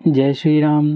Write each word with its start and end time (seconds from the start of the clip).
जय 0.00 0.32
श्री 0.32 0.60
राम 0.60 0.86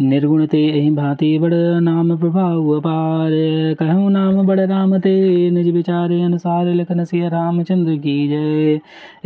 निर्गुण 0.00 0.46
ते 0.46 0.58
अहि 0.70 0.90
भांति 0.90 1.38
बड़ 1.38 1.54
नाम 1.80 2.16
प्रभाव 2.18 2.70
अपार। 2.70 3.30
कहूँ 3.74 4.10
नाम 4.10 4.46
बड़ 4.46 4.58
राम 4.60 4.98
ते 4.98 5.50
निज 5.50 5.68
विचारे 5.68 6.20
अनुसार 6.22 6.66
लिखन 6.66 7.04
सिया 7.04 7.28
रामचंद्र 7.28 7.96
की 7.96 8.28
जय। 8.28 8.80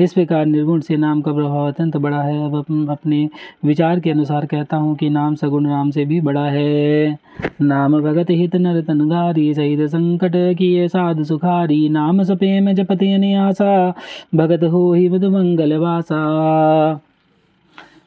इस 0.05 0.13
प्रकार 0.13 0.45
निर्गुण 0.47 0.81
से 0.81 0.97
नाम 0.97 1.21
का 1.21 1.33
प्रभाव 1.33 1.69
अत्यंत 1.69 1.97
बड़ा 1.97 2.23
है। 2.23 2.45
अब 2.45 2.91
अपने 2.91 3.29
विचार 3.65 4.01
के 4.01 4.11
अनुसार 4.11 4.47
कहता 4.47 4.77
हूँ 4.77 4.95
कि 4.97 5.11
नाम 5.11 5.35
सगुण 5.35 5.67
राम 5.67 5.91
से 5.91 6.05
भी 6.05 6.21
बड़ा 6.21 6.45
है। 6.45 7.19
नाम 7.63 8.01
भगत 8.03 8.31
हित 8.31 8.57
नर 8.57 8.81
तनधारी 8.83 9.53
सहित 9.55 9.89
संकट 9.89 10.33
किए 10.59 10.89
साध 10.89 11.23
सुखारी। 11.23 11.89
नाम 11.89 12.23
सपे 12.23 12.35
सपेम 12.35 12.73
जपति 12.73 13.35
आशा 13.35 13.95
भगत 14.35 14.65
हो 14.65 14.93
ही 14.95 15.09
मधु 15.09 15.31
मंगल 15.31 15.77
वासा। 15.77 17.01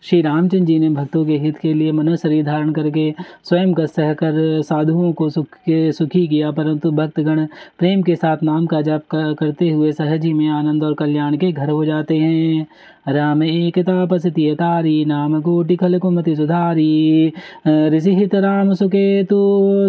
श्री 0.03 0.21
रामचंद्र 0.21 0.65
जी 0.65 0.77
ने 0.79 0.89
भक्तों 0.89 1.25
के 1.25 1.37
हित 1.37 1.57
के 1.57 1.73
लिए 1.73 1.91
मनो 1.91 2.15
शरीर 2.15 2.45
धारण 2.45 2.71
करके 2.73 3.11
स्वयं 3.43 3.73
का 3.73 3.85
सहकर 3.85 4.61
साधुओं 4.61 5.11
को 5.13 5.29
सुख 5.29 5.45
के, 5.45 5.91
सुखी 5.91 6.27
किया, 6.27 6.51
परंतु 6.51 6.91
भक्तगण 6.91 7.45
प्रेम 7.79 8.01
के 8.01 8.15
साथ 8.15 8.43
नाम 8.43 8.65
का 8.65 8.81
जाप 8.81 9.03
करते 9.13 9.69
हुए 9.69 9.91
सहज 9.91 10.25
ही 10.25 10.33
में 10.33 10.47
आनंद 10.49 10.83
और 10.83 10.93
कल्याण 10.93 11.37
के 11.37 11.51
घर 11.51 11.69
हो 11.69 11.83
जाते 11.85 12.17
हैं। 12.17 12.65
राम 13.09 13.43
एक 13.43 13.79
तापसति 13.79 14.43
तारी 14.59 15.05
नाम 15.05 15.39
कोटि 15.41 15.75
खल 15.75 15.97
कुमति 15.99 16.35
सुधारी। 16.35 17.31
ऋषि 17.89 18.13
हित 18.15 18.35
राम 18.35 18.73
सुके 18.73 19.23
तु 19.23 19.37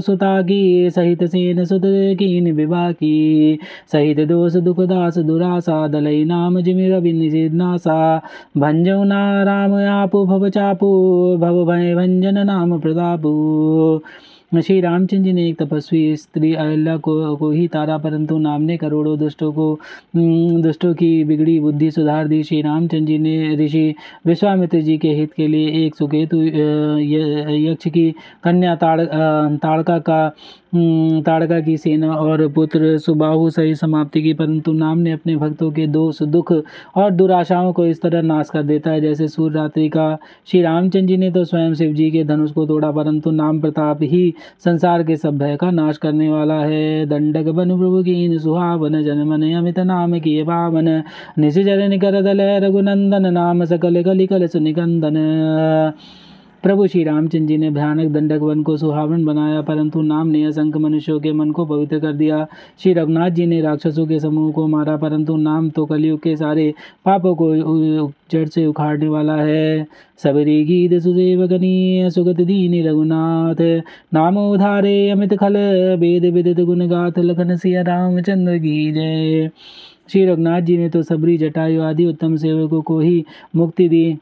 सुता 0.00 0.40
की 0.42 0.90
सहित 0.90 1.24
सेन 1.24 1.64
सुत 1.64 1.82
कीन 2.18 2.50
विवाह 2.52 2.90
की 2.92 3.58
सहित 3.92 4.20
दोष 4.28 4.56
दुख 4.56 4.80
दास 4.80 5.18
दुरासा, 5.18 5.86
दलई 5.88 6.24
नाम 6.24 6.60
जिमि 6.60 6.88
रवि 6.88 7.12
निषिनासा 7.12 8.16
भंजौ 8.56 9.02
ना 9.04 9.42
राम 9.42 9.74
आपु 9.90 10.24
भव 10.26 10.48
चापु, 10.48 10.86
भव 11.40 11.64
भय 11.64 11.94
भंजन 11.94 12.38
नाम 12.46 12.78
प्रतापु। 12.80 13.30
श्री 14.52 14.80
रामचंद्र 14.80 15.24
जी 15.24 15.32
ने 15.32 15.46
एक 15.48 15.58
तपस्वी 15.58 16.16
स्त्री 16.16 16.52
अहल्या 16.54 16.96
को 16.98 17.36
को 17.36 17.50
ही 17.50 17.66
तारा, 17.68 17.98
परंतु 17.98 18.38
नाम 18.38 18.62
ने 18.62 18.76
करोड़ों 18.76 19.18
दुष्टों 19.18 19.50
को 19.52 19.78
दुष्टों 20.62 20.92
की 20.94 21.12
बिगड़ी 21.24 21.58
बुद्धि 21.60 21.90
सुधार 21.90 22.28
दी। 22.28 22.42
श्री 22.42 22.60
रामचंद्र 22.62 23.06
जी 23.06 23.18
ने 23.18 23.56
ऋषि 23.56 23.94
विश्वामित्र 24.26 24.80
जी 24.80 24.96
के 24.98 25.08
हित 25.10 25.32
के 25.32 25.46
लिए 25.48 25.86
एक 25.86 25.96
सुकेतु 25.96 26.42
यक्ष 26.42 27.88
की 27.88 28.10
कन्या 28.44 28.74
ताड़ 28.76 29.00
ताड़का 29.56 29.98
का 30.00 30.28
ताड़का 31.26 31.58
की 31.60 31.76
सेना 31.76 32.12
और 32.14 32.46
पुत्र 32.48 32.98
सुबाहु 32.98 33.48
सही 33.50 33.74
समाप्ति 33.74 34.22
की, 34.22 34.34
परंतु 34.34 34.72
नाम 34.72 34.98
ने 34.98 35.12
अपने 35.12 35.36
भक्तों 35.36 35.70
के 35.72 35.86
दोष, 35.86 36.22
दुख 36.24 36.52
और 36.96 37.10
दुराशाओं 37.10 37.72
को 37.72 37.86
इस 37.86 38.02
तरह 38.02 38.22
नाश 38.22 38.50
कर 38.50 38.62
देता 38.62 38.90
है, 38.90 39.00
जैसे 39.00 39.28
सूर्य 39.28 39.58
रात्रि 39.58 39.88
का। 39.88 40.16
श्री 40.46 40.60
रामचंद्र 40.62 41.06
जी 41.06 41.16
ने 41.16 41.30
तो 41.30 41.44
स्वयं 41.44 41.74
शिव 41.74 41.94
जी 41.94 42.10
के 42.10 42.24
धनुष 42.24 42.52
को 42.52 42.66
तोड़ा, 42.66 42.90
परंतु 42.90 43.30
नाम 43.32 43.60
प्रताप 43.60 44.02
ही 44.02 44.32
संसार 44.64 45.02
के 45.02 45.16
सब 45.16 45.38
भय 45.38 45.56
का 45.56 45.70
नाश 45.70 45.96
करने 45.96 46.28
वाला 46.28 46.54
है। 46.54 47.06
दंडक 47.06 47.44
बन 47.44 47.68
प्रभु 47.68 48.02
की 48.02 48.38
सुहावन, 48.38 49.02
जनमन 49.02 49.42
अमित 49.42 49.78
नाम 49.78 50.20
किए 50.20 50.44
पावन। 50.44 51.02
निश 51.38 51.58
निकर 51.58 52.12
कर 52.12 52.22
दल 52.22 52.40
रघुनंदन, 52.40 53.26
नाम 53.32 53.64
सकल 53.64 54.02
कलिकल 54.02 54.38
कल 54.38 54.46
सुनिकंदन। 54.46 55.16
प्रभु 56.62 56.86
श्री 56.86 57.02
रामचंद्र 57.04 57.46
जी 57.46 57.56
ने 57.56 57.68
भयानक 57.70 58.08
दंडक 58.12 58.40
वन 58.40 58.62
को 58.62 58.76
सुहावन 58.76 59.24
बनाया, 59.24 59.60
परंतु 59.62 60.02
नाम 60.02 60.28
ने 60.28 60.44
असंख्य 60.44 60.78
मनुष्यों 60.78 61.18
के 61.20 61.32
मन 61.32 61.50
को 61.50 61.64
पवित्र 61.64 61.98
कर 61.98 62.12
दिया। 62.12 62.46
श्री 62.78 62.92
रघुनाथ 62.92 63.30
जी 63.30 63.46
ने 63.46 63.60
राक्षसों 63.60 64.06
के 64.06 64.18
समूह 64.20 64.50
को 64.52 64.66
मारा, 64.68 64.96
परंतु 64.96 65.36
नाम 65.36 65.70
तो 65.70 65.84
कलयुग 65.86 66.20
के 66.20 66.36
सारे 66.36 66.72
पापों 67.04 67.34
को 67.34 67.54
जड़ 68.32 68.46
से 68.48 68.66
उखाड़ने 68.66 69.08
वाला 69.08 69.36
है। 69.36 69.86
सबरी 70.22 70.62
गीत 70.64 70.92
सुदेव 70.92 71.46
सुदेवगनी 71.46 72.10
सुगत 72.10 72.40
दीन 72.42 72.88
रघुनाथ। 72.88 73.60
नाम 74.14 74.38
उधारे, 74.38 75.10
अमित 75.10 75.34
खल, 75.34 75.56
वेद 76.00 76.24
विदित 76.24 76.60
गुण 76.60 76.86
गाथ, 76.88 77.18
लखन 77.18 77.56
सिया 77.56 77.82
रामचंद्र 77.82 78.58
की 78.58 78.90
जय। 78.92 79.50
श्री 80.08 80.24
रघुनाथ 80.26 80.60
जी 80.60 80.76
ने 80.76 80.88
तो 80.88 81.02
सबरी 81.02 81.36
जटायु 81.38 81.82
आदि 81.82 82.06
उत्तम 82.06 82.36
सेवकों 82.36 82.80
को 82.82 83.00
ही 83.00 83.24
मुक्ति 83.56 83.88
दी। 83.88 84.18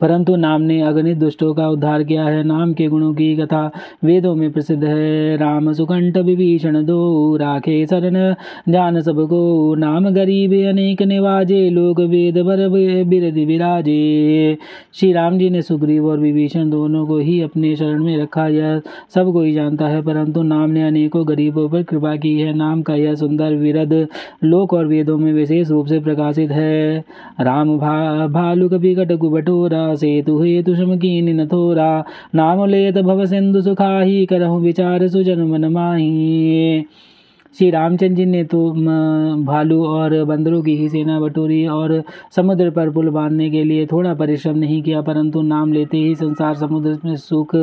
परंतु 0.00 0.36
नाम 0.36 0.62
ने 0.62 0.80
अगणित 0.82 1.16
दुष्टों 1.18 1.52
का 1.54 1.68
उद्धार 1.68 2.02
किया 2.02 2.24
है। 2.24 2.42
नाम 2.44 2.72
के 2.72 2.86
गुणों 2.86 3.12
की 3.14 3.34
कथा 3.36 3.70
वेदों 4.04 4.34
में 4.34 4.50
प्रसिद्ध 4.52 4.82
है। 4.84 5.36
राम 5.36 5.72
सुकंठ 5.72 6.16
विभीषण 6.18 6.84
दो 6.84 7.36
राखे 7.36 7.84
शरण, 7.86 8.34
जान 8.68 9.00
सबको। 9.00 9.74
नाम 9.74 10.08
गरीब 10.10 10.52
अनेक 10.68 11.02
निवाजे 11.02 11.68
लोग 11.70 12.00
वेद 12.00 12.38
भर 12.38 12.68
बिरधि 12.68 13.44
विराजे। 13.44 14.56
श्री 14.94 15.12
राम 15.12 15.38
जी 15.38 15.50
ने 15.50 15.62
सुग्रीव 15.62 16.06
और 16.06 16.18
विभीषण 16.18 16.70
दोनों 16.70 17.06
को 17.06 17.18
ही 17.18 17.40
अपने 17.42 17.74
शरण 17.76 18.04
में 18.04 18.16
रखा। 18.18 18.46
यह 18.48 18.80
सब 19.14 19.32
कोई 19.32 19.52
जानता 19.52 19.88
है, 19.88 20.02
परंतु 20.02 20.42
नाम 20.42 20.70
ने 20.70 20.82
अनेकों 20.82 21.26
गरीबों 21.28 21.68
पर 21.68 21.82
कृपा 21.82 22.14
की 22.16 22.34
है। 22.40 22.56
नाम 22.56 22.82
का 22.82 22.94
यह 22.94 23.14
सुंदर 23.14 23.54
विरध 23.54 23.92
लोक 24.44 24.74
और 24.74 24.86
वेदों 24.86 25.18
में 25.18 25.32
विशेष 25.32 25.70
रूप 25.70 25.86
से 25.86 25.98
प्रकाशित 26.00 26.50
है। 26.50 27.04
राम 27.40 27.76
भा 27.78 28.26
भालू 28.26 28.68
कभी 28.68 28.94
कटक 28.94 29.24
सेतु 29.96 30.38
हेतु 30.38 30.74
की 30.96 31.20
न 31.22 31.46
थोरा। 31.46 32.04
नाम 32.34 32.64
लेत 32.66 32.98
भव 33.00 33.24
सिंधु 33.26 33.60
विचार 34.60 35.06
सुजन 35.08 35.42
मन 35.42 35.64
माही। 35.64 36.84
श्री 37.58 37.68
रामचंद्र 37.70 38.14
जी 38.14 38.24
ने 38.24 38.42
तो 38.44 38.58
भालू 39.44 39.84
और 39.86 40.12
बंदरों 40.24 40.60
की 40.62 40.74
ही 40.76 40.88
सेना 40.88 41.18
बटोरी 41.20 41.66
और 41.66 42.02
समुद्र 42.36 42.70
पर 42.70 42.90
पुल 42.90 43.08
बांधने 43.10 43.48
के 43.50 43.62
लिए 43.64 43.86
थोड़ा 43.86 44.12
परिश्रम 44.14 44.58
नहीं 44.58 44.82
किया, 44.82 45.00
परंतु 45.00 45.42
नाम 45.42 45.72
लेते 45.72 45.98
ही 45.98 46.14
संसार 46.14 46.54
समुद्र 46.54 46.98
में 47.04 47.16
सूख 47.16 47.56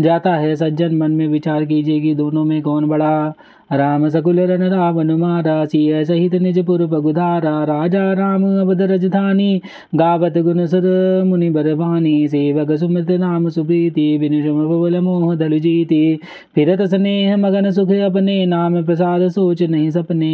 जाता 0.00 0.34
है। 0.34 0.54
सज्जन 0.56 0.96
मन 0.96 1.12
में 1.12 1.26
विचार 1.28 1.64
कीजिए 1.64 2.00
कि 2.00 2.14
दोनों 2.14 2.44
में 2.44 2.60
कौन 2.62 2.86
बड़ा 2.88 3.32
राम 3.72 4.08
सकुल 4.08 4.40
रन 4.40 4.62
रावन 4.62 5.10
मारा 5.10 5.64
सिय 5.64 6.04
सहित 6.04 6.34
निज 6.34 6.58
पुर 6.66 6.86
पगुधारा 6.86 7.52
राजा 7.64 8.12
राम 8.12 8.44
अवध 8.60 8.82
रजधानी 8.82 9.60
गावत 9.94 10.38
गुण 10.38 10.66
सुर 10.66 10.82
मुनि 11.24 11.50
बरवानी 11.50 12.28
सेवक 12.28 12.72
सुमृत 12.72 13.10
नाम 13.20 13.48
सुप्रीति 13.48 14.06
विनुषम 14.18 14.60
बबल 14.68 14.98
मोह 15.00 15.34
दल 15.36 15.58
जीति 15.58 16.18
फिरत 16.54 16.82
स्नेह 16.82 17.36
मगन 17.36 17.70
सुख 17.70 17.90
अपने 18.02 18.44
नाम 18.46 18.82
प्रसाद 18.84 19.28
सोच 19.28 19.62
नहीं 19.62 19.90
सपने। 19.90 20.32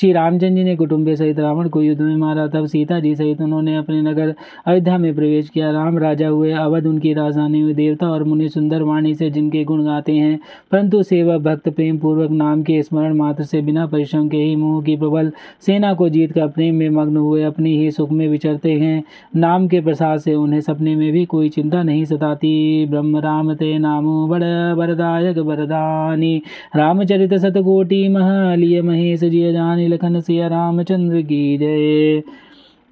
श्री 0.00 0.10
रामचंद्र 0.12 0.54
जी 0.54 0.64
ने 0.64 0.74
कुटुंबे 0.76 1.14
सहित 1.16 1.38
रावण 1.38 1.68
को 1.68 1.80
युद्ध 1.82 2.00
में 2.00 2.16
मारा। 2.16 2.46
तब 2.46 2.66
सीता 2.66 2.98
जी 3.00 3.14
सहित 3.14 3.40
उन्होंने 3.40 3.76
अपने 3.76 4.00
नगर 4.02 4.34
अयोध्या 4.66 4.98
में 4.98 5.14
प्रवेश 5.14 5.48
किया। 5.48 5.70
राम 5.70 5.96
राजा 5.98 6.28
हुए। 6.28 6.50
अवध 6.54 6.86
उनकी 6.86 7.12
राजधानी 7.14 7.60
हुई 7.60 7.74
देवता 7.74 8.08
और 8.08 8.24
मुनि 8.24 8.48
सुंदर 8.48 8.82
वाणी 8.82 9.14
से 9.14 9.30
जिनके 9.30 9.62
गुण 9.64 9.82
गाते 9.84 10.12
हैं, 10.12 10.38
परंतु 10.72 11.02
सेवक 11.02 11.40
भक्त, 11.42 11.68
प्रेम 11.68 11.98
पूर्वक 11.98 12.30
नाम 12.30 12.62
के 12.62 12.80
स्मरण 12.82 13.16
मात्र 13.16 13.44
से 13.44 13.62
बिना 13.62 13.86
परिश्रम 13.86 14.28
के 14.28 14.36
ही 14.36 14.54
मोह 14.56 14.82
की 14.84 14.96
प्रबल 14.96 15.32
सेना 15.66 15.92
को 15.94 16.08
जीत 16.08 16.32
कर 16.32 16.46
प्रेम 16.48 16.74
में 16.74 16.88
मग्न 16.90 17.16
हुए, 17.16 17.42
अपनी 17.42 17.76
ही 17.78 17.90
सुख 17.90 18.10
में 18.10 18.26
विचरते 18.28 18.72
हैं। 18.72 19.02
नाम 19.36 19.66
के 19.68 19.80
प्रसाद 19.80 20.18
से 20.18 20.34
उन्हें 20.34 20.60
सपने 20.60 20.94
में 20.96 21.10
भी 21.12 21.24
कोई 21.24 21.48
चिंता 21.48 21.82
नहीं 21.82 22.04
सताती। 22.04 22.86
ब्रह्म 22.86 23.18
राम 23.18 23.52
ते 23.54 23.76
नामो 23.78 24.26
बड़ 24.28 24.42
वरदायक 24.74 25.38
वरदानी। 25.40 26.36
रामचरित 26.76 27.34
सतकोटि 27.34 28.06
महलिय 28.08 28.82
महेश 28.82 29.20
जिय 29.20 29.52
जानी। 29.52 29.86
लखन 29.88 30.20
सिया 30.20 30.48
रामचंद्र 30.48 31.22
की 31.22 31.58
जय। 31.58 32.22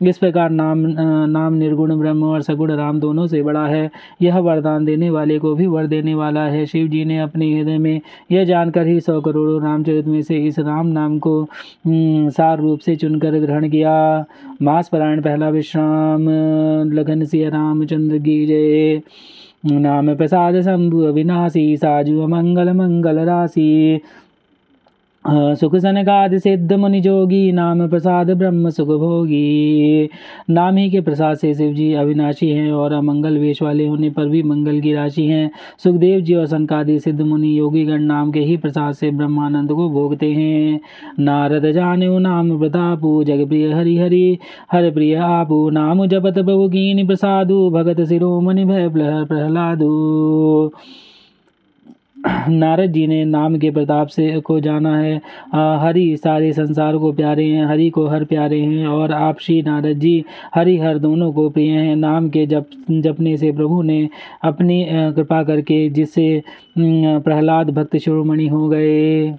इस 0.01 0.19
प्रकार 0.19 0.51
नाम 0.51 0.79
नाम 1.31 1.55
निर्गुण 1.55 1.95
ब्रह्म 1.99 2.25
और 2.25 2.43
सगुण 2.43 2.71
राम 2.73 2.99
दोनों 3.01 3.27
से 3.27 3.43
बड़ा 3.43 3.67
है। 3.67 3.91
यह 4.23 4.39
वरदान 4.39 4.85
देने 4.85 5.09
वाले 5.11 5.39
को 5.39 5.55
भी 5.55 5.67
वर 5.67 5.87
देने 5.87 6.15
वाला 6.15 6.41
है। 6.41 6.65
शिव 6.67 6.89
जी 6.89 7.05
ने 7.05 7.19
अपने 7.19 7.47
हृदय 7.53 7.79
में 7.79 8.01
यह 8.33 8.45
जानकर 8.45 8.87
ही 8.87 8.99
सौ 9.01 9.21
करोड़ों 9.21 9.63
रामचरित 9.63 10.07
में 10.07 10.21
से 10.23 10.37
इस 10.39 10.59
राम 10.59 10.87
नाम 10.87 11.19
को 11.19 11.47
सार 11.87 12.59
रूप 12.59 12.81
से 12.81 12.97
चुनकर 12.97 13.39
ग्रहण 13.41 13.69
किया। 13.69 14.25
मास 14.63 14.89
परायण 14.89 15.23
पहला 15.23 15.49
विश्राम 15.49 16.29
लगन 16.93 17.25
सिया 17.25 17.49
रामचंद्र 17.49 18.19
की 18.19 18.45
जय। 18.47 19.01
नाम 19.67 20.15
प्रसाद 20.15 20.61
शंभु 20.61 21.01
अविनाशी, 21.01 21.77
साजु 21.77 22.27
मंगल 22.29 22.73
मंगल 22.73 23.19
राशि। 23.19 24.01
सुख 25.31 25.73
सिद्ध 25.77 26.73
मुनि 26.73 27.01
जोगी 27.01 27.53
नाम 27.53 27.89
प्रसाद 27.89 28.31
ब्रह्म 28.31 28.71
सुख 28.71 28.89
भोगी 28.89 30.09
नाम 30.51 30.77
ही 30.77 30.91
के 30.91 31.01
प्रसाद 31.01 31.37
से 31.37 31.55
शिव 31.55 31.73
जी 31.73 31.93
अविनाशी 31.95 32.51
हैं 32.51 32.73
और 32.73 32.93
अमंगल 32.93 33.39
वेश 33.39 33.63
वाले 33.63 33.87
होने 33.87 34.11
पर 34.11 34.29
भी 34.29 34.43
मंगल 34.43 34.81
की 34.81 34.95
राशि 34.95 35.25
हैं। 35.25 35.51
सुखदेव 35.79 36.21
जी 36.21 36.35
और 36.35 36.47
सनकादि 36.47 36.99
सिद्ध 36.99 37.21
मुनि 37.21 37.59
योगीगण 37.59 38.03
नाम 38.03 38.31
के 38.33 38.41
ही 38.41 38.57
प्रसाद 38.57 38.95
से 38.95 39.11
ब्रह्मानंद 39.11 39.73
को 39.73 39.89
भोगते 39.91 40.33
हैं। 40.33 40.81
नारद 41.21 41.71
जाने 41.73 42.19
नाम 42.19 42.59
प्रतापु 42.59 43.25
जग 43.25 43.49
प्रिय 43.49 43.73
हरि 43.73 43.97
हरि 43.97 44.39
हर 44.73 44.91
प्रिय 44.91 45.15
आपु, 45.15 45.71
नाम 45.71 46.07
जपत 46.07 46.35
प्रभु 46.35 46.69
कीन 46.69 47.07
प्रसादु, 47.07 47.71
भगत 47.71 48.01
शिरोमणि 48.01 48.65
भय 48.65 48.89
प्रहलादु। 49.29 50.71
नारद 52.49 52.93
जी 52.93 53.07
ने 53.07 53.25
नाम 53.25 53.59
के 53.59 53.71
प्रताप 53.71 54.09
से 54.09 54.41
को 54.41 54.59
जाना 54.61 54.97
है। 54.99 55.17
हरि, 55.55 56.17
सारे 56.17 56.53
संसार 56.53 56.97
को 56.97 57.13
प्यारे 57.13 57.45
हैं, 57.45 57.67
हरि 57.67 57.89
को 57.91 58.07
हर 58.07 58.25
प्यारे 58.25 58.61
हैं 58.61 58.87
और 58.87 59.13
आप 59.13 59.41
श्री 59.41 59.61
नारद 59.63 59.99
जी, 59.99 60.25
हरि 60.55 60.77
हर 60.79 60.99
दोनों 60.99 61.33
को 61.33 61.49
प्रिय 61.51 61.71
हैं। 61.71 61.97
नाम 61.97 62.29
के 62.29 62.47
जप, 62.47 62.67
जपने 62.91 63.37
से 63.37 63.53
प्रभु 63.53 63.83
ने 63.83 64.09
अपनी 64.45 64.85
कृपा 64.91 65.43
करके 65.43 65.89
जिससे 65.91 66.43
प्रहलाद 66.79 67.71
भक्त 67.71 67.97
शिरोमणि 67.97 68.47
हो 68.49 68.69
गए। 68.69 69.35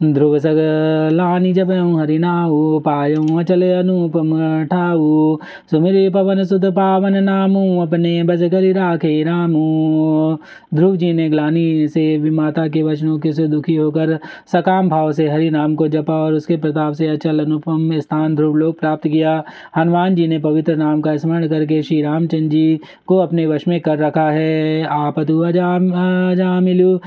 ध्रुव 0.00 0.38
सगलानि 0.38 1.52
जपयं 1.52 1.94
हरिनाऊ 2.00 2.78
पायं 2.80 3.38
अचल 3.40 3.62
अनुपम 3.62 4.30
ठाऊ 4.64 5.36
सुमिरे 5.70 6.08
पवन 6.10 6.42
सुत 6.44 6.64
पावन 6.76 7.16
नामू 7.24 7.80
अपने 7.82 8.22
बस 8.22 8.42
करी 8.52 8.70
राखे 8.72 9.22
रामू 9.22 10.36
ध्रुव 10.74 10.96
जी 10.96 11.12
ने 11.12 11.28
ग्लानी 11.30 11.88
से 11.88 12.16
विमाता 12.18 12.66
के 12.68 12.82
वचनों 12.82 13.18
के 13.18 13.32
से 13.32 13.46
दुखी 13.46 13.74
होकर 13.76 14.18
सकाम 14.52 14.88
भाव 14.88 15.10
से 15.12 15.28
हरि 15.28 15.50
नाम 15.50 15.74
को 15.74 15.88
जपा 15.88 16.14
और 16.14 16.34
उसके 16.34 16.56
प्रताप 16.56 16.92
से 16.92 17.08
अचल 17.08 17.44
अनुपम 17.44 17.98
स्थान 18.00 18.34
ध्रुव 18.36 18.56
लोक 18.56 18.78
प्राप्त 18.80 19.06
किया। 19.08 19.42
हनुमान 19.76 20.14
जी 20.14 20.26
ने 20.28 20.38
पवित्र 20.38 20.76
नाम 20.76 21.00
का 21.00 21.16
स्मरण 21.16 21.46
करके 21.48 21.82
श्री 21.82 22.00
रामचंद्र 22.02 22.48
जी 22.48 22.80
को 23.06 23.18
अपने 23.18 23.46
वश 23.46 23.68
में 23.68 23.80
कर 23.80 23.98
रखा 23.98 24.28
है। 24.30 24.82
आप 24.90 25.20
तु 25.20 25.38
अजाम 25.42 25.90
अजामिलु 25.92 26.98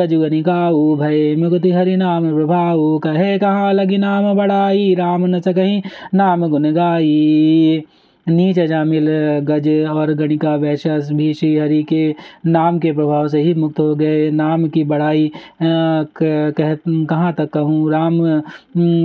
गजुगनिकाऊ 0.00 0.94
भय 0.96 1.34
मुगति 1.38 1.72
हरि 1.72 1.96
नाम 2.22 2.32
विभाऊ 2.32 2.98
कहे 2.98 3.38
कहाँ 3.38 3.72
लगी 3.72 3.98
नाम 3.98 4.34
बड़ाई? 4.34 4.94
राम 4.94 5.26
न 5.26 5.40
सकही 5.40 5.82
नाम 6.14 6.48
गुन 6.48 6.72
गाई। 6.72 7.82
नीच 8.26 8.58
अजामिल, 8.58 9.06
गज 9.42 9.68
और 9.90 10.12
गणिका 10.14 10.54
वैश्य 10.56 10.98
भी 11.12 11.32
श्री 11.34 11.56
हरि 11.56 11.82
के 11.82 12.14
नाम 12.46 12.78
के 12.78 12.92
प्रभाव 12.92 13.28
से 13.28 13.40
ही 13.42 13.54
मुक्त 13.54 13.80
हो 13.80 13.94
गए। 13.94 14.30
नाम 14.30 14.66
की 14.68 14.84
बढ़ाई 14.84 15.30
कह, 15.62 16.76
कहाँ 16.88 17.32
तक 17.32 17.50
कहूँ? 17.50 17.90
राम 17.92 18.18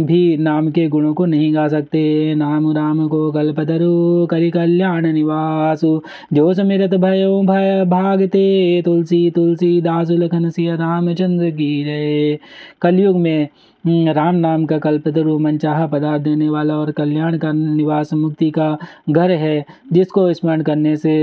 भी 0.05 0.37
नाम 0.37 0.69
के 0.71 0.87
गुणों 0.87 1.13
को 1.13 1.25
नहीं 1.25 1.53
गा 1.55 1.67
सकते। 1.67 2.35
नाम, 2.35 2.71
राम 2.73 3.07
को 3.07 3.31
कल्पतरु 3.31 4.25
करि 4.25 4.49
कल्याण 4.51 5.11
निवासु। 5.13 5.99
जो 6.33 6.53
समिरत 6.53 6.93
भयो, 6.95 7.41
भय 7.43 7.83
भागते, 7.87 8.81
तुलसी 8.85 9.29
तुलसी 9.31 9.79
दासु 9.81 10.17
लखन 10.17 10.49
सिया 10.49 10.75
रामचंद्र 10.75 11.49
की 11.51 11.83
जय। 11.83 12.37
कलयुग 12.81 13.17
में 13.17 13.47
राम 13.88 14.36
नाम 14.36 14.66
का 14.66 14.78
कल्पतरु 14.80 15.38
मनचाहा 15.39 15.86
पदार्थ 15.88 16.22
देने 16.24 16.50
वाला 16.50 16.75
और 16.75 16.92
कल्याण 16.92 17.38
का 17.38 17.51
निवास 17.51 18.13
मुक्ति 18.13 18.50
का 18.51 18.78
घर 19.10 19.31
है, 19.31 19.66
जिसको 19.94 20.31
स्मरण 20.34 20.62
करने 20.62 20.95
से 20.98 21.16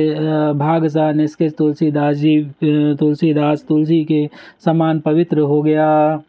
भाग 0.54 0.86
सा 0.88 1.10
निष्कृत 1.12 1.56
तुलसीदास 1.58 2.16
जी 2.16 2.38
तुलसीदास 2.98 3.64
तुलसी 3.68 4.04
के 4.04 4.28
समान 4.64 5.00
पवित्र 5.00 5.40
हो 5.40 5.62
गया। 5.62 6.22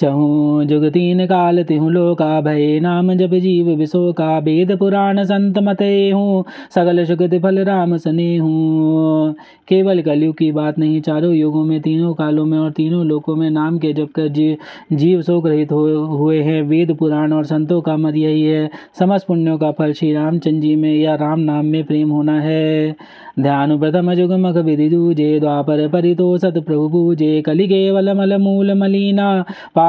चहु 0.00 0.64
जुग 0.64 0.84
तीन 0.90 1.24
काल 1.26 1.62
तिहु 1.64 1.88
लोका 1.88 2.40
भय 2.40 2.78
नाम 2.80 3.12
जब 3.14 3.34
जीव 3.38 3.68
विशो 3.76 4.12
का 4.12 4.38
वेद 4.38 4.76
पुराण 4.78 5.22
संत 5.24 5.58
मते 5.58 5.88
हूँ 6.10 6.44
सगल 6.74 7.04
सुगत 7.04 7.34
फल 7.42 7.58
राम 7.64 7.96
सने 7.96 8.36
हूँ 8.36 9.34
केवल 9.68 10.00
कलयुग 10.02 10.34
की 10.36 10.50
बात 10.52 10.78
नहीं 10.78 11.00
चारों 11.00 11.32
युगों 11.34 11.64
में 11.64 11.80
तीनों 11.80 12.14
कालों 12.14 12.44
में 12.44 12.58
और 12.58 12.70
तीनों 12.70 13.04
लोकों 13.06 13.34
में 13.36 13.48
नाम 13.50 13.78
के 13.78 13.92
जब 13.92 14.08
कर 14.08 14.28
जी, 14.28 14.56
जीव 14.92 15.22
शोक 15.22 15.46
रहित 15.46 15.72
हो, 15.72 15.86
हुए 16.06 16.40
हैं। 16.42 16.62
वेद 16.62 16.96
पुराण 16.96 17.32
और 17.32 17.44
संतों 17.44 17.80
का 17.80 17.96
मत 17.96 18.14
यही 18.14 18.42
है 18.42 18.68
समस्त 18.98 19.26
पुण्यों 19.26 19.58
का 19.58 19.70
फल 19.70 19.92
श्री 19.92 20.12
रामचंद्र 20.12 20.60
जी 20.60 20.74
में 20.76 20.94
या 20.94 21.14
राम 21.14 21.40
नाम 21.40 21.66
में 21.66 21.84
प्रेम 21.84 22.10
होना 22.10 22.40
है। 22.40 22.96
ध्यान 23.40 23.78
प्रथम 23.80 24.12
जुग 24.14 24.32
मख 24.32 24.56
विधि 24.56 24.88
दूजे 24.88 25.38
द्वापर 25.40 25.86
परितो 25.88 26.36
सत 26.38 26.58
प्रभु 26.66 26.88
पूजे। 26.88 27.40
कलि 27.42 27.66
केवल 27.68 28.12
मल 28.12 28.36
मूल 28.38 28.74
मलीना 28.74 29.30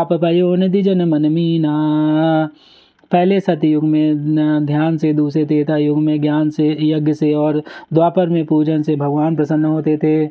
पाप 0.04 0.22
पयो 0.22 0.56
निधि 0.56 0.82
जन 0.82 1.02
मन 1.02 1.26
मीना 1.32 2.50
पहले 3.12 3.40
सतयुग 3.40 3.84
में 3.84 4.66
ध्यान 4.66 4.98
से, 4.98 5.14
दूसरे 5.14 5.46
तेता 5.46 5.78
युग 5.78 5.98
में, 5.98 6.22
ज्ञान 6.22 6.50
से, 6.50 6.78
यज्ञ 6.82 7.14
से 7.14 7.34
और 7.34 7.62
द्वापर 7.94 8.30
में 8.30 8.46
पूजन 8.46 8.82
से 8.82 8.96
भगवान 8.96 9.36
प्रसन्न 9.36 9.66
होते 9.66 9.98
थे। 9.98 10.28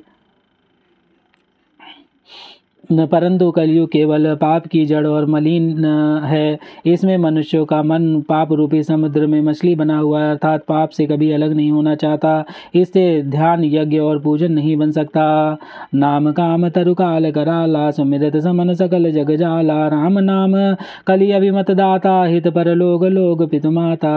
परंतु 2.93 3.51
कलयुग 3.51 3.89
केवल 3.91 4.35
पाप 4.35 4.67
की 4.67 4.85
जड़ 4.87 5.07
और 5.07 5.27
मलिन 5.27 5.85
है। 6.25 6.59
इसमें 6.87 7.17
मनुष्यों 7.17 7.65
का 7.65 7.83
मन 7.83 8.21
पाप 8.29 8.53
रूपी 8.53 8.83
समुद्र 8.83 9.27
में 9.27 9.41
मछली 9.41 9.75
बना 9.75 9.99
हुआ 9.99 10.23
है, 10.23 10.31
अर्थात 10.31 10.65
पाप 10.69 10.89
से 10.89 11.07
कभी 11.07 11.33
अलग 11.33 11.53
नहीं 11.53 11.71
होना 11.71 11.95
चाहता। 11.95 12.45
इससे 12.75 13.23
ध्यान 13.23 13.65
यज्ञ 13.65 13.99
और 13.99 14.19
पूजन 14.19 14.53
नहीं 14.53 14.77
बन 14.77 14.91
सकता। 14.91 15.57
नाम 15.95 16.33
काम 16.33 16.69
तरुकाल 16.69 17.31
कराला, 17.31 17.91
सुमिरत 17.91 18.37
समन 18.37 18.75
सकल 18.75 19.11
जग 19.13 19.31
जाला। 19.37 19.89
राम 19.89 20.19
नाम 20.19 20.77
कली 21.07 21.31
अभिमत 21.33 21.71
दाता, 21.71 22.25
हित 22.25 22.49
पर 22.49 22.75
लोग 22.75 23.07
लोग 23.07 23.49
पितुमाता 23.51 24.11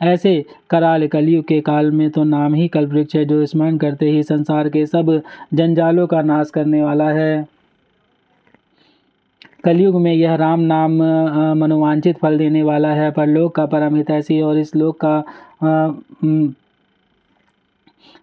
ऐसे 0.00 0.44
कराल 0.70 1.06
कलयुग 1.08 1.44
के 1.44 1.60
काल 1.60 1.90
में 1.90 2.08
तो 2.10 2.24
नाम 2.24 2.54
ही 2.54 2.68
कल्पवृक्ष 2.68 3.16
है 3.16 3.24
जो 3.24 3.44
स्मरण 3.46 3.76
करते 3.78 4.10
ही 4.10 4.22
संसार 4.22 4.68
के 4.68 4.84
सब 4.86 5.20
जंजालों 5.54 6.06
का 6.06 6.22
नाश 6.22 6.50
करने 6.50 6.82
वाला 6.82 7.08
है। 7.10 7.46
कलयुग 9.64 10.00
में 10.00 10.12
यह 10.12 10.34
राम 10.34 10.60
नाम 10.62 10.92
मनोवांछित 11.58 12.18
फल 12.18 12.38
देने 12.38 12.62
वाला 12.62 12.88
है 12.94 13.10
पर 13.10 13.26
लोक 13.26 13.54
का 13.54 13.64
परम 13.66 13.96
हितैषी 13.96 14.40
और 14.40 14.58
इस 14.58 14.74
लोक 14.76 14.98
का 15.04 15.18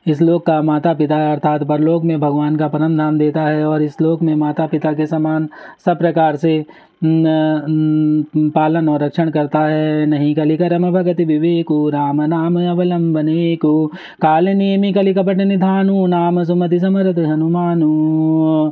इस 0.08 0.22
लोक 0.22 0.46
का 0.46 0.62
माता 0.62 0.94
पिता 0.94 1.18
अर्थात 1.32 1.64
परलोक 1.64 2.04
में 2.04 2.20
भगवान 2.20 2.56
का 2.56 2.68
परम 2.68 2.92
नाम 2.92 3.18
देता 3.18 3.42
है 3.42 3.66
और 3.66 3.82
इस 3.82 4.02
लोक 4.02 4.22
में 4.22 4.36
माता 4.36 4.66
पिता 4.68 4.94
के 4.94 5.06
समान 5.06 5.48
सब 5.86 6.00
प्रकार 6.00 6.36
से 6.36 6.66
पालन 7.06 8.90
और 8.90 9.04
रक्षण 9.04 9.30
करता 9.30 9.60
है। 9.60 10.06
नहीं 10.06 10.34
कलि 10.36 10.58
रम 10.62 10.92
भगति 10.92 11.26
विवेको, 11.26 11.90
राम 11.90 12.22
नाम 12.22 12.60
अवलंबने 12.70 13.56
को। 13.56 13.88
काल 14.22 14.50
नेमि 14.50 14.92
कलिकपट 14.94 15.38
निधानु, 15.38 16.06
नाम 16.08 16.44
सुमति 16.44 16.80
समरथ 16.80 17.20
हनुमानु। 17.20 18.72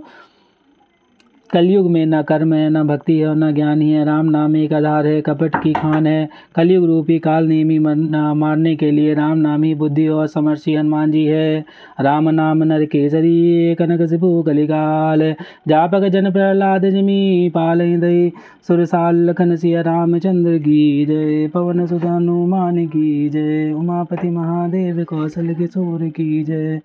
कलयुग 1.53 1.89
में 1.91 2.05
न 2.05 2.21
कर्म 2.21 2.53
है, 2.53 2.69
न 2.69 2.83
भक्ति 2.83 3.17
है 3.17 3.35
न 3.35 3.53
ज्ञान 3.53 3.81
ही। 3.81 3.89
है 3.91 4.03
राम 4.05 4.25
नाम 4.25 4.55
एक 4.55 4.73
आधार 4.73 5.07
है, 5.07 5.21
कपट 5.21 5.55
की 5.63 5.73
खान 5.73 6.07
है। 6.07 6.29
कलयुग 6.55 6.85
रूपी 6.85 7.17
काल 7.19 7.47
नेमी 7.47 7.79
मारने 7.79 8.75
के 8.75 8.91
लिए 8.91 9.13
राम 9.13 9.37
नाम 9.37 9.63
ही 9.63 9.73
बुद्धि 9.75 10.07
और 10.07 10.27
समर्षि 10.27 10.75
हनुमान 10.75 11.11
जी 11.11 11.23
है। 11.25 11.65
राम 12.01 12.29
नाम 12.29 12.63
नर 12.63 12.85
केसरी, 12.85 13.75
कनक 13.75 14.07
सिपु 14.09 14.43
कलिकाल 14.45 15.23
जापक 15.67 16.07
जन 16.07 16.31
प्रहलाद 16.31 16.85
जमी 16.85 17.49
पाल 17.49 17.79
दई 17.99 18.31
सुरसाल 18.67 19.15
लखन 19.29 19.55
सिया 19.55 19.81
रामचंद्र 19.81 20.57
की 20.57 21.05
जय। 21.05 21.47
पवन 21.47 21.85
सुधानुमान 21.85 22.85
की 22.87 23.29
जय। 23.29 23.71
उमापति 23.71 24.29
महादेव 24.29 25.03
कौशल 25.03 25.53
किशोर 25.53 26.07
की 26.09 26.43
जय। 26.43 26.79